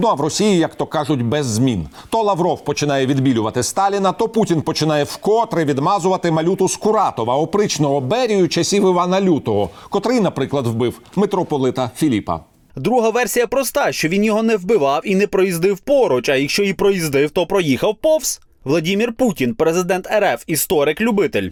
[0.00, 1.86] Ну а в Росії, як то кажуть, без змін.
[2.10, 8.82] То Лавров починає відбілювати Сталіна, то Путін починає вкотре відмазувати малюту Скуратова, опричного Берію часів
[8.82, 12.40] Івана Лютого, котрий, наприклад, вбив митрополита Філіпа.
[12.76, 16.28] Друга версія проста, що він його не вбивав і не проїздив поруч.
[16.28, 18.40] А якщо і проїздив, то проїхав повз.
[18.64, 21.50] Владімір Путін, президент РФ, історик-любитель.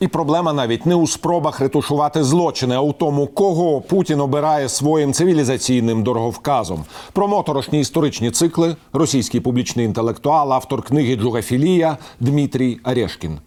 [0.00, 5.12] І проблема навіть не у спробах ретушувати злочини, а у тому, кого Путін обирає своїм
[5.12, 6.84] цивілізаційним дороговказом.
[7.12, 13.38] Про моторошні історичні цикли російський публічний інтелектуал, автор книги Джугафілія Дмитрій Орешкін.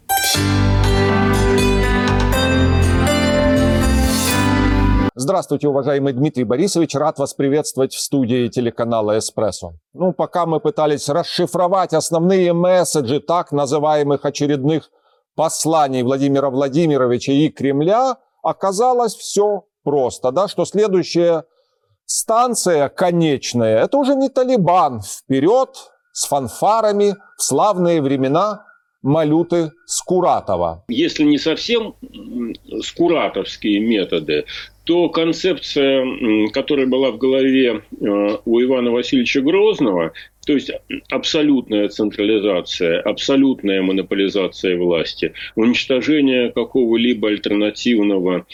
[5.16, 6.94] Здравствуйте, уважаемый Дмитрий Борисович.
[6.96, 9.72] Рад вас приветствовать в студии телеканала «Эспрессо».
[9.94, 14.90] Ну, пока мы пытались расшифровать основные месседжи так называемых очередных
[15.39, 21.45] посланий Владимира Владимировича и Кремля, оказалось все просто, да, что следующая
[22.05, 28.65] станция конечная, это уже не Талибан, вперед с фанфарами в славные времена
[29.01, 30.83] Малюты Скуратова.
[30.87, 31.95] Если не совсем
[32.81, 34.45] скуратовские методы,
[34.83, 36.05] то концепция,
[36.51, 40.13] которая была в голове э, у Ивана Васильевича Грозного,
[40.49, 40.71] то есть
[41.11, 48.47] абсолютная централизация, абсолютная монополизация власти, уничтожение какого-либо альтернативного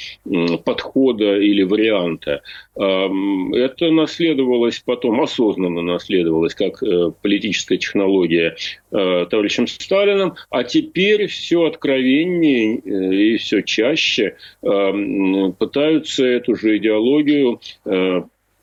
[0.65, 2.41] подхода или варианта.
[2.75, 8.57] Это наследовалось потом, осознанно наследовалось, как э, политическая технология
[8.91, 17.61] э, товарищем Сталиным, а теперь все откровеннее э, и все чаще пытаются эту же идеологию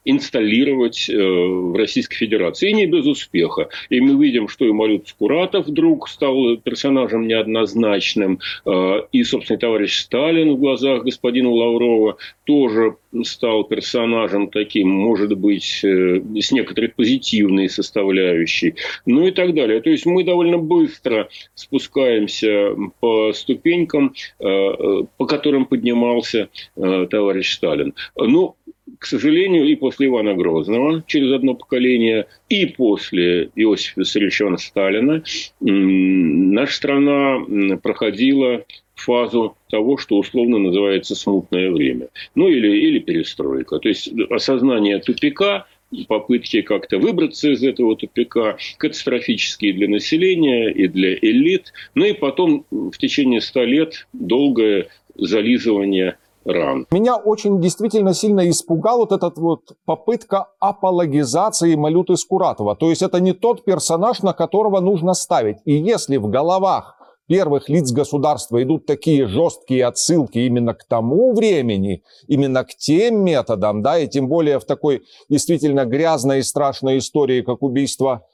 [0.05, 2.71] инсталлировать э, в Российской Федерации.
[2.71, 3.69] И не без успеха.
[3.89, 8.41] И мы видим, что и Малют Скуратов вдруг стал персонажем неоднозначным.
[8.67, 15.81] Э, и, собственно, товарищ Сталин в глазах господина Лаврова тоже стал персонажем таким, может быть,
[15.85, 18.75] э, с некоторой позитивной составляющей.
[19.07, 19.81] Ну и так далее.
[19.81, 27.95] То есть мы довольно быстро спускаемся по ступенькам, по которым поднимался товарищ Сталин.
[28.17, 28.57] Ну,
[29.03, 35.25] к сожалению, и после Ивана Грозного через одно поколение, и после Иосифа Виссарионовича Сталина
[35.59, 37.45] наша страна
[37.83, 38.65] проходила
[38.95, 42.11] фазу того, что условно называется смутное время.
[42.37, 43.81] Ну или, или перестройка.
[43.81, 45.67] То есть осознание тупика,
[46.07, 51.73] попытки как-то выбраться из этого тупика, катастрофические для населения и для элит.
[51.97, 54.87] Ну и потом в течение ста лет долгое
[55.17, 56.87] зализывание ран.
[56.91, 62.77] Меня очень действительно сильно испугал вот этот вот попытка апологизации Малюты Скуратова.
[62.77, 65.59] То есть это не тот персонаж, на которого нужно ставить.
[65.65, 66.97] И если в головах
[67.29, 73.83] первых лиц государства идут такие жесткие отсылки именно к тому времени, именно к тем методам,
[73.83, 78.27] да, и тем более в такой действительно грязной и страшной истории, как убийство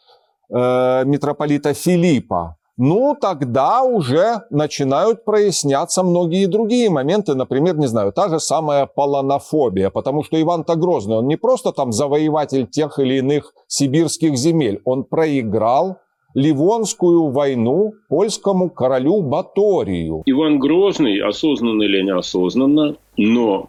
[0.50, 7.34] э, митрополита Филиппа, ну, тогда уже начинают проясняться многие другие моменты.
[7.34, 9.90] Например, не знаю, та же самая полонофобия.
[9.90, 14.80] Потому что Иван-то Грозный, он не просто там завоеватель тех или иных сибирских земель.
[14.84, 15.98] Он проиграл
[16.34, 20.22] Ливонскую войну польскому королю Баторию.
[20.26, 23.68] Иван Грозный, осознанно или неосознанно, но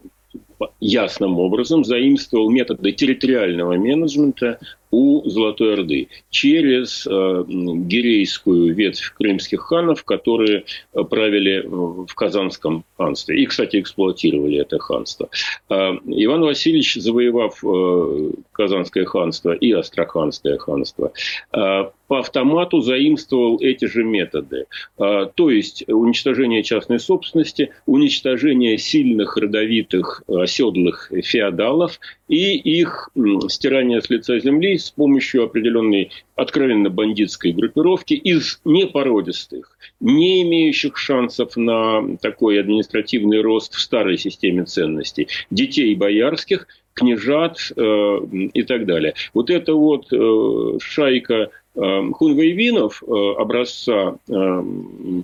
[0.80, 4.60] ясным образом заимствовал методы территориального менеджмента
[4.92, 13.42] у Золотой Орды через э, гирейскую ветвь крымских ханов, которые э, правили в Казанском ханстве.
[13.42, 15.30] И, кстати, эксплуатировали это ханство.
[15.70, 21.12] Э, Иван Васильевич, завоевав э, Казанское ханство и Астраханское ханство,
[21.54, 24.66] э, по автомату заимствовал эти же методы.
[24.98, 33.10] Э, то есть уничтожение частной собственности, уничтожение сильных родовитых оседлых феодалов и их
[33.50, 41.56] стирание с лица земли с помощью определенной откровенно бандитской группировки из непородистых, не имеющих шансов
[41.58, 48.20] на такой административный рост в старой системе ценностей, детей боярских, княжат э,
[48.54, 49.14] и так далее.
[49.34, 51.50] Вот эта вот э, шайка
[51.82, 55.24] Эм, хунвейвинов э, образца XVI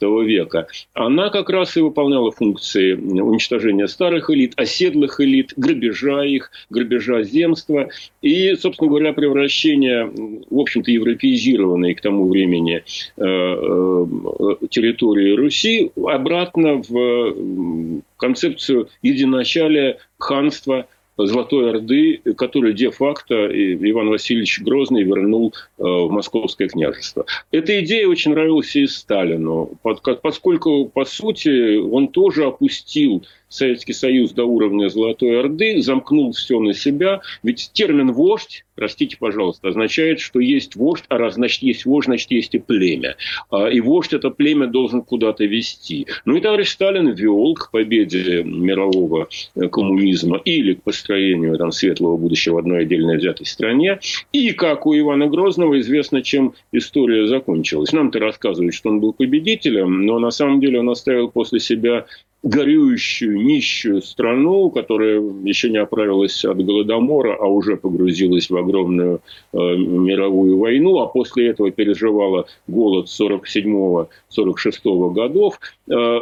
[0.00, 6.50] эм, века, она как раз и выполняла функции уничтожения старых элит, оседлых элит, грабежа их,
[6.70, 7.90] грабежа земства
[8.22, 10.10] и, собственно говоря, превращения,
[10.48, 12.82] в общем-то, европеизированной к тому времени
[13.16, 20.86] э, э, территории Руси обратно в концепцию единоначалия ханства–
[21.16, 27.24] Золотой Орды, которую де-факто Иван Васильевич Грозный вернул э, в Московское княжество.
[27.50, 29.78] Эта идея очень нравилась и Сталину,
[30.22, 36.74] поскольку, по сути, он тоже опустил Советский Союз до уровня Золотой Орды, замкнул все на
[36.74, 37.20] себя.
[37.42, 42.30] Ведь термин «вождь», простите, пожалуйста, означает, что есть вождь, а раз значит есть вождь, значит
[42.30, 43.16] есть и племя.
[43.50, 46.06] А, и вождь это племя должен куда-то вести.
[46.24, 52.16] Ну и товарищ Сталин вел к победе мирового э, коммунизма или к построению там, светлого
[52.16, 54.00] будущего в одной отдельно взятой стране.
[54.32, 57.92] И, как у Ивана Грозного, известно, чем история закончилась.
[57.92, 62.06] Нам-то рассказывают, что он был победителем, но на самом деле он оставил после себя
[62.46, 69.20] горюющую, нищую страну, которая еще не оправилась от Голодомора, а уже погрузилась в огромную
[69.52, 75.58] э, мировую войну, а после этого переживала голод 47-46 годов.
[75.90, 76.20] Э,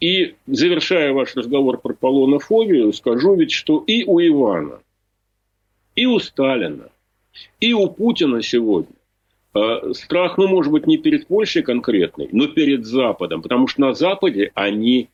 [0.00, 4.80] и завершая ваш разговор про полонофобию, скажу ведь, что и у Ивана,
[5.94, 6.88] и у Сталина,
[7.60, 8.96] и у Путина сегодня
[9.54, 13.94] э, страх, ну, может быть, не перед Польшей конкретной, но перед Западом, потому что на
[13.94, 15.08] Западе они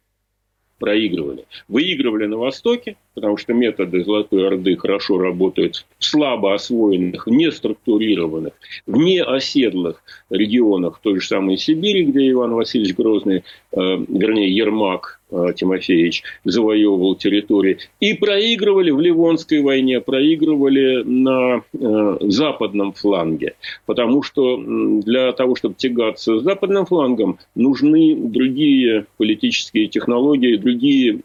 [0.78, 1.46] проигрывали.
[1.68, 8.52] Выигрывали на Востоке, потому что методы Золотой Орды хорошо работают в слабо освоенных, не структурированных,
[8.86, 13.42] в неоседлых регионах той же самой Сибири, где Иван Васильевич Грозный, э,
[13.72, 17.78] вернее, Ермак э, Тимофеевич завоевывал территории.
[17.98, 23.54] И проигрывали в Ливонской войне, проигрывали на э, западном фланге.
[23.84, 31.18] Потому что для того, чтобы тягаться с западным флангом, нужны другие политические технологии, другие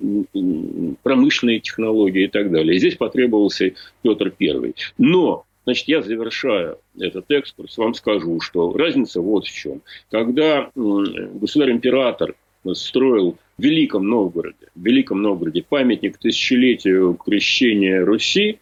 [1.03, 2.75] промышленные технологии технологии и так далее.
[2.75, 4.75] И здесь потребовался Петр Первый.
[4.97, 9.81] Но Значит, я завершаю этот экскурс, вам скажу, что разница вот в чем.
[10.11, 12.35] Когда государь-император
[12.73, 18.59] строил в Великом Новгороде, в Великом Новгороде памятник тысячелетию крещения Руси,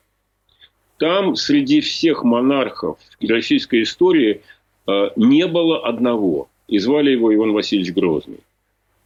[1.00, 4.44] там среди всех монархов российской истории
[4.88, 6.50] э, не было одного.
[6.68, 8.42] И звали его Иван Васильевич Грозный.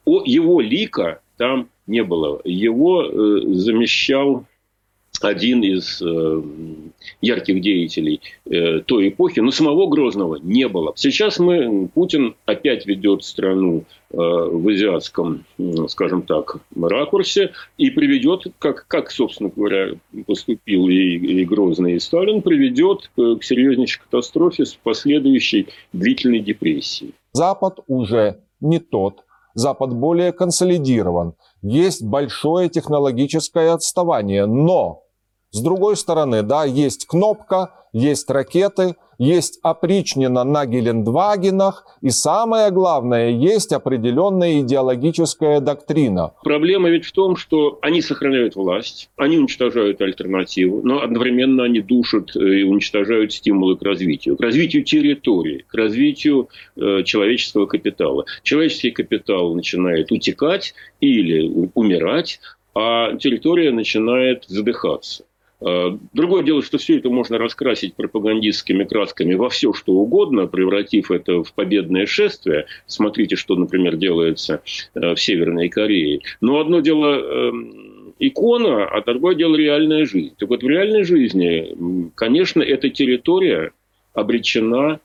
[0.03, 2.41] О, его лика там не было.
[2.43, 4.45] Его э, замещал
[5.21, 6.41] один из э,
[7.21, 10.93] ярких деятелей э, той эпохи, но самого Грозного не было.
[10.95, 18.47] Сейчас мы, Путин опять ведет страну э, в азиатском, э, скажем так, ракурсе и приведет,
[18.59, 19.93] как, как собственно говоря,
[20.25, 27.13] поступил и, и Грозный, и Сталин, приведет к, к серьезнейшей катастрофе с последующей длительной депрессией.
[27.33, 29.23] Запад уже не тот,
[29.55, 35.04] Запад более консолидирован, есть большое технологическое отставание, но
[35.55, 43.29] с другой стороны, да, есть кнопка, есть ракеты, есть опричнина на Гелендвагенах, и самое главное,
[43.29, 46.33] есть определенная идеологическая доктрина.
[46.43, 52.35] Проблема ведь в том, что они сохраняют власть, они уничтожают альтернативу, но одновременно они душат
[52.35, 58.25] и уничтожают стимулы к развитию, к развитию территории, к развитию э, человеческого капитала.
[58.43, 62.41] Человеческий капитал начинает утекать или умирать,
[62.73, 65.23] а территория начинает задыхаться.
[66.13, 71.43] Другое дело, что все это можно раскрасить пропагандистскими красками во все, что угодно, превратив это
[71.43, 72.67] в победное шествие.
[72.85, 74.61] Смотрите, что, например, делается
[74.93, 76.21] э, в Северной Корее.
[76.39, 80.35] Но одно дело эм, икона, а другое дело реальная жизнь.
[80.37, 81.75] Так вот, в реальной жизни,
[82.13, 83.71] конечно, эта территория
[84.13, 84.99] обречена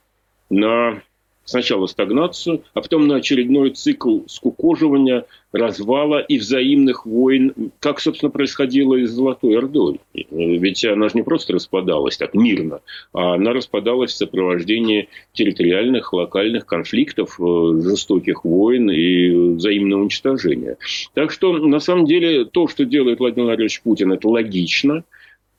[0.51, 1.01] на
[1.45, 8.95] сначала стагнацию, а потом на очередной цикл скукоживания, развала и взаимных войн, как, собственно, происходило
[8.95, 9.99] и с Золотой Ордой.
[10.13, 12.79] Ведь она же не просто распадалась так мирно,
[13.13, 20.77] а она распадалась в сопровождении территориальных, локальных конфликтов, э, жестоких войн и взаимного уничтожения.
[21.13, 25.03] Так что, на самом деле, то, что делает Владимир Владимирович Путин, это логично–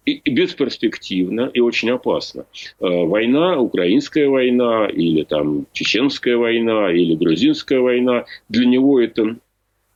[0.04, 2.44] и бесперспективно и очень опасно.
[2.80, 9.36] Э, война, украинская война, или там чеченская война, или грузинская война, для него это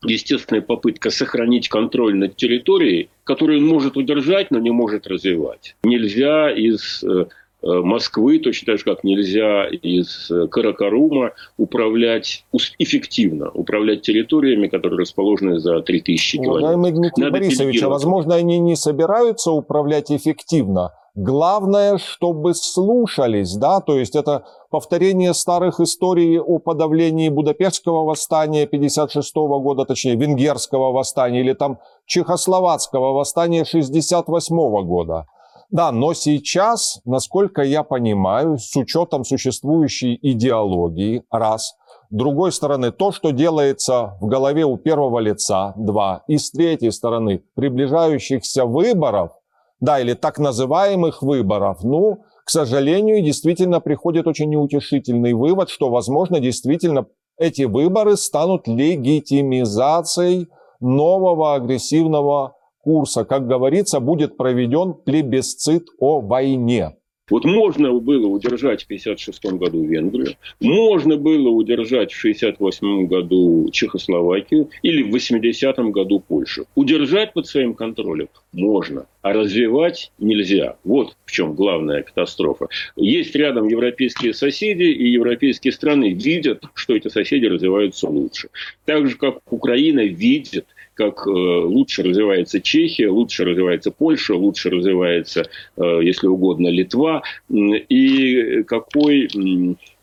[0.05, 5.75] естественная попытка сохранить контроль над территорией, которую он может удержать, но не может развивать.
[5.83, 7.27] Нельзя из э,
[7.63, 12.45] Москвы, точно так же, как нельзя из э, Каракарума управлять
[12.79, 16.57] эффективно, управлять территориями, которые расположены за 3000 километров.
[16.57, 20.93] Уважаемый Дмитрий Надо Борисович, а возможно, они не собираются управлять эффективно.
[21.17, 29.35] Главное, чтобы слушались, да, то есть это повторение старых историй о подавлении Будапештского восстания 56
[29.35, 35.27] года, точнее, венгерского восстания или там чехословацкого восстания 68 года.
[35.71, 41.75] Да, но сейчас, насколько я понимаю, с учетом существующей идеологии, раз,
[42.11, 47.43] другой стороны, то, что делается в голове у первого лица, два, и с третьей стороны,
[47.55, 49.33] приближающихся выборов,
[49.81, 56.39] да, или так называемых выборов, ну, к сожалению, действительно приходит очень неутешительный вывод, что, возможно,
[56.39, 57.07] действительно
[57.39, 60.49] эти выборы станут легитимизацией
[60.81, 62.56] нового агрессивного
[62.87, 63.25] курса.
[63.25, 66.95] Как говорится, будет проведен плебисцит о войне.
[67.29, 74.71] Вот можно было удержать в 1956 году Венгрию, можно было удержать в 1968 году Чехословакию
[74.83, 76.67] или в 80 году Польшу.
[76.77, 80.77] Удержать под своим контролем можно, а развивать нельзя.
[80.85, 82.69] Вот в чем главная катастрофа.
[82.95, 88.51] Есть рядом европейские соседи, и европейские страны видят, что эти соседи развиваются лучше.
[88.85, 95.49] Так же, как Украина видит, как э, лучше развивается Чехия, лучше развивается Польша, лучше развивается,
[95.77, 99.29] э, если угодно, Литва, и какой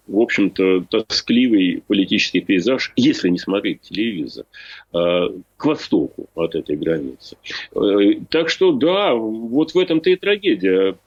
[0.06, 4.46] в общем-то, тоскливый политический пейзаж, если не смотреть телевизор,
[4.94, 7.38] э, к востоку от этой границы.
[8.30, 10.98] Так что, да, вот в этом-то и трагедия.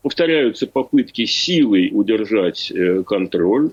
[0.00, 2.72] Повторяются попытки силой удержать
[3.06, 3.72] контроль,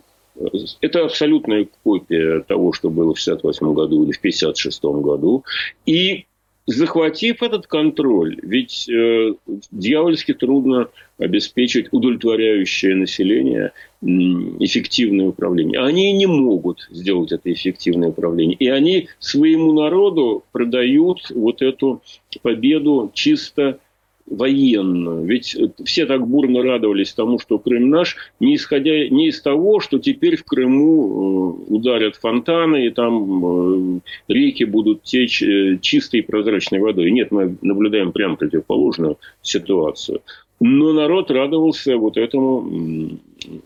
[0.82, 5.44] это абсолютная копия того, что было в 1968 году или в 1956 году.
[5.86, 6.26] И
[6.68, 9.34] захватив этот контроль, ведь э,
[9.72, 15.80] дьявольски трудно обеспечить удовлетворяющее население эффективное управление.
[15.80, 18.58] Они не могут сделать это эффективное управление.
[18.58, 22.02] И они своему народу продают вот эту
[22.44, 23.80] победу чисто
[24.28, 25.26] военную.
[25.26, 30.00] Ведь все так бурно радовались тому, что Крым наш, не исходя не из того, что
[30.00, 36.80] теперь в Крыму э, ударят фонтаны, и там э, реки будут течь э, чистой прозрачной
[36.80, 37.12] водой.
[37.12, 40.22] Нет, мы наблюдаем прямо противоположную ситуацию.
[40.60, 43.20] Но народ радовался вот этому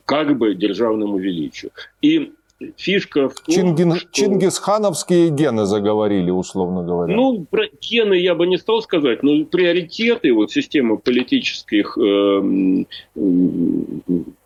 [0.05, 1.71] как бы державному величию.
[2.01, 2.33] И
[2.77, 4.07] фишка в том, Чингин, что...
[4.11, 7.15] Чингисхановские гены заговорили, условно говоря.
[7.15, 12.83] Ну, про гены я бы не стал сказать, но приоритеты вот системы политических э,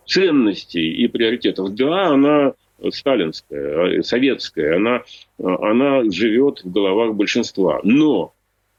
[0.05, 2.53] ценностей и приоритетов, да, она
[2.91, 5.01] сталинская, советская, она,
[5.39, 7.79] она живет в головах большинства.
[7.83, 8.33] Но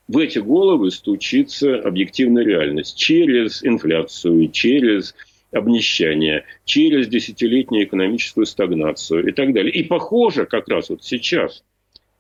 [0.09, 5.15] в эти головы стучится объективная реальность через инфляцию, через
[5.53, 9.73] обнищания, через десятилетнюю экономическую стагнацию и так далее.
[9.73, 11.65] И похоже, как раз вот сейчас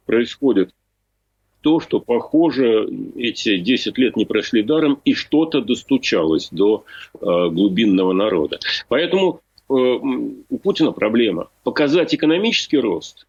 [0.06, 0.70] происходит
[1.60, 8.12] то, что, похоже, эти 10 лет не прошли даром, и что-то достучалось до э, глубинного
[8.12, 8.60] народа.
[8.88, 11.48] Поэтому э, у Путина проблема.
[11.64, 13.26] Показать экономический рост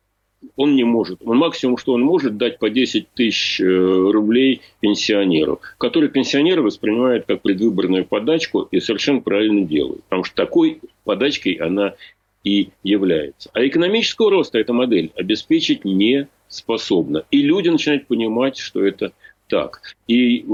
[0.56, 1.20] он не может.
[1.26, 7.26] Он максимум, что он может, дать по 10 тысяч э, рублей пенсионеру, который пенсионеры воспринимают
[7.26, 10.04] как предвыборную подачку и совершенно правильно делают.
[10.04, 11.96] Потому что такой подачкой она
[12.44, 13.50] и является.
[13.54, 17.26] А экономического роста эта модель обеспечить не способна.
[17.32, 19.12] И люди начинают понимать, что это
[19.50, 19.82] так.
[20.08, 20.46] И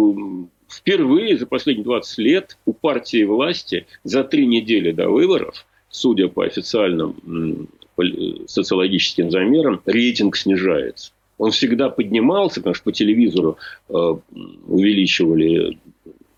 [0.67, 6.45] впервые за последние 20 лет у партии власти за три недели до выборов, судя по
[6.45, 7.69] официальным
[8.47, 11.11] социологическим замерам, рейтинг снижается.
[11.37, 13.57] Он всегда поднимался, потому что по телевизору
[13.89, 13.93] э,
[14.67, 15.77] увеличивали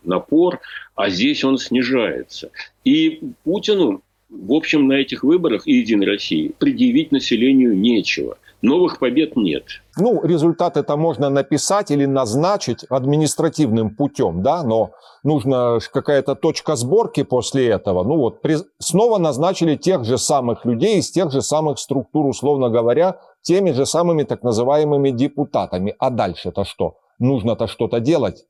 [0.03, 0.59] напор,
[0.95, 2.51] а здесь он снижается.
[2.83, 8.37] И Путину, в общем, на этих выборах и Единой России предъявить населению нечего.
[8.65, 9.63] Новых побед нет.
[9.95, 14.91] Ну, результат это можно написать или назначить административным путем, да, но
[15.23, 18.03] нужна какая-то точка сборки после этого.
[18.03, 18.57] Ну вот, при...
[18.79, 23.85] снова назначили тех же самых людей из тех же самых структур, условно говоря, теми же
[23.85, 25.93] самыми так называемыми депутатами.
[25.99, 26.95] А дальше-то что?
[27.19, 28.45] Нужно-то что-то делать.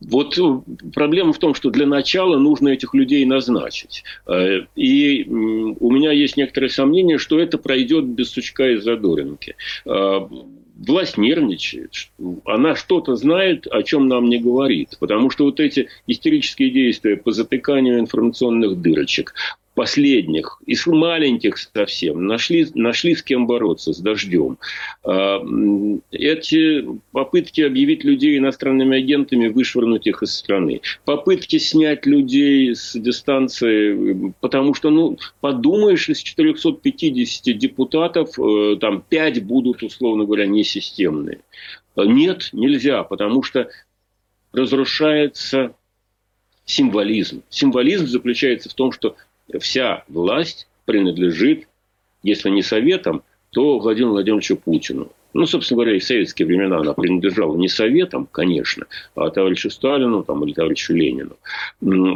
[0.00, 0.60] Вот э,
[0.92, 4.04] проблема в том, что для начала нужно этих людей назначить.
[4.26, 9.56] Э, и у меня есть некоторые сомнения, что это пройдет без сучка и задоринки.
[9.86, 10.20] Э,
[10.76, 12.10] власть нервничает,
[12.44, 14.96] она что-то знает, о чем нам не говорит.
[15.00, 19.34] Потому что вот эти истерические действия по затыканию информационных дырочек,
[19.76, 24.56] последних, из маленьких совсем, нашли, нашли с кем бороться, с дождем.
[25.04, 25.38] А,
[26.10, 30.80] эти попытки объявить людей иностранными агентами, вышвырнуть их из страны.
[31.04, 39.44] Попытки снять людей с дистанции, потому что, ну, подумаешь, из 450 депутатов, э, там 5
[39.44, 41.40] будут, условно говоря, несистемные.
[41.96, 43.68] Нет, нельзя, потому что
[44.54, 45.74] разрушается
[46.64, 47.42] символизм.
[47.50, 49.16] Символизм заключается в том, что
[49.60, 51.68] вся власть принадлежит,
[52.22, 55.10] если не Советам, то Владимиру Владимировичу Путину.
[55.32, 60.24] Ну, собственно говоря, и в советские времена она принадлежала не Советам, конечно, а товарищу Сталину
[60.24, 61.36] там, или товарищу Ленину.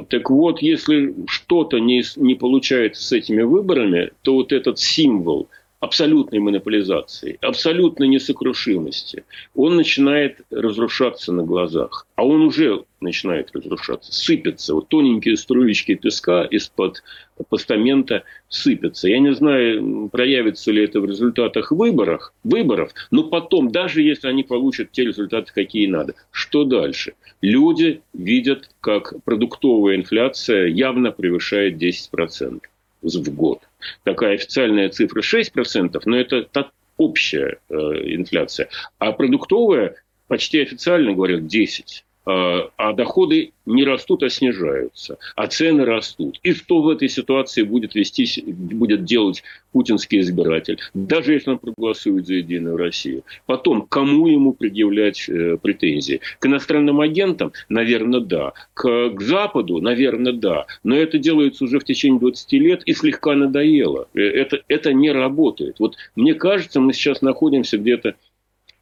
[0.08, 5.48] Так вот, если что-то не, не получается с этими выборами, то вот этот символ
[5.80, 12.06] абсолютной монополизации, абсолютной несокрушимости, он начинает разрушаться на глазах.
[12.16, 14.74] А он уже начинает разрушаться, сыпется.
[14.74, 17.02] Вот тоненькие струечки песка из-под
[17.48, 19.08] постамента сыпятся.
[19.08, 24.42] Я не знаю, проявится ли это в результатах выборов, выборов, но потом, даже если они
[24.42, 27.14] получат те результаты, какие надо, что дальше?
[27.40, 32.60] Люди видят, как продуктовая инфляция явно превышает 10%
[33.00, 33.60] в год.
[34.04, 38.68] Такая официальная цифра 6%, но это так общая э, инфляция.
[38.98, 39.96] А продуктовая
[40.28, 42.02] почти официально говорят 10%.
[42.30, 46.38] А, а доходы не растут, а снижаются, а цены растут.
[46.44, 52.26] И что в этой ситуации будет вести, будет делать путинский избиратель, даже если он проголосует
[52.26, 53.24] за Единую Россию?
[53.46, 56.20] Потом, кому ему предъявлять э, претензии?
[56.38, 57.52] К иностранным агентам?
[57.68, 58.52] Наверное, да.
[58.74, 59.80] К, к Западу?
[59.80, 60.66] Наверное, да.
[60.84, 64.06] Но это делается уже в течение 20 лет и слегка надоело.
[64.14, 65.80] Э, это, это не работает.
[65.80, 68.14] Вот мне кажется, мы сейчас находимся где-то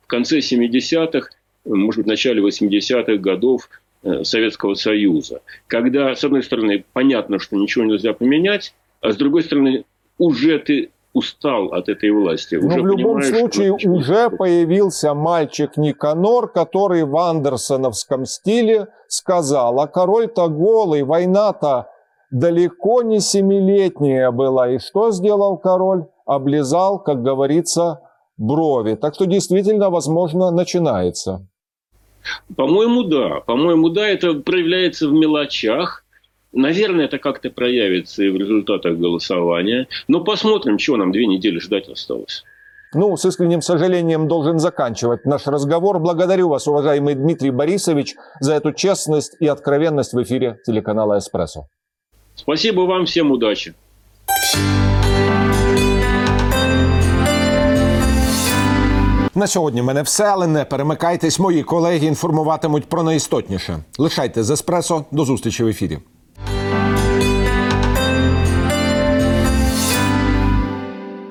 [0.02, 1.30] в конце 70-х,
[1.64, 3.68] может быть, в начале 80-х годов
[4.02, 9.42] э, Советского Союза, когда, с одной стороны, понятно, что ничего нельзя поменять, а с другой
[9.42, 9.84] стороны,
[10.18, 12.56] уже ты устал от этой власти.
[12.56, 13.90] Но уже в любом случае что...
[13.90, 21.88] уже появился мальчик Никанор, который в андерсоновском стиле сказал, а король-то голый, война-то
[22.30, 24.70] далеко не семилетняя была.
[24.70, 26.06] И что сделал король?
[26.26, 28.00] Облизал, как говорится,
[28.38, 28.94] брови.
[28.94, 31.46] Так что действительно, возможно, начинается.
[32.56, 33.40] По-моему, да.
[33.40, 36.04] По-моему, да, это проявляется в мелочах.
[36.52, 39.86] Наверное, это как-то проявится и в результатах голосования.
[40.08, 42.42] Но посмотрим, чего нам две недели ждать осталось.
[42.94, 45.98] Ну, с искренним сожалением должен заканчивать наш разговор.
[45.98, 51.66] Благодарю вас, уважаемый Дмитрий Борисович, за эту честность и откровенность в эфире телеканала «Эспрессо».
[52.34, 53.74] Спасибо вам, всем удачи.
[59.37, 61.39] На сьогодні в мене все, але не перемикайтесь.
[61.39, 63.79] Мої колеги інформуватимуть про найістотніше.
[63.97, 65.05] Лишайте з еспресо.
[65.11, 65.99] До зустрічі в ефірі.